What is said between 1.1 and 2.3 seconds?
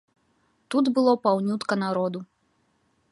паўнютка народу.